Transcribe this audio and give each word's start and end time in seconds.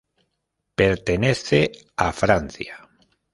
Pertenece 0.79 1.59
a 1.95 2.11
Francia. 2.11 2.89